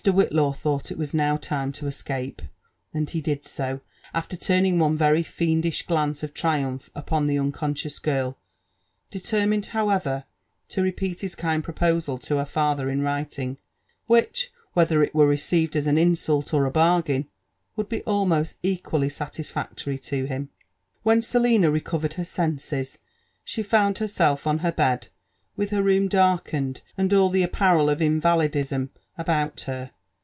[0.03, 2.41] Whitlaw thought it was now time to escape,
[2.91, 3.81] and he did so,
[4.15, 8.35] after turning onevery fiendish glance of triumph upon the unconscious girl;
[9.11, 10.23] determined however,
[10.69, 13.59] to repeat his kind proposal to her father in> writing,
[14.07, 17.27] which, whether it were received as an insult or a bargain^
[17.75, 20.49] would be almost equally satisfactory to him.
[21.03, 22.97] When Selina recovered her senses,
[23.43, 25.09] she found herseK oin her bed,,
[25.55, 29.91] with her room darkened and all the appareil of invalidism about her.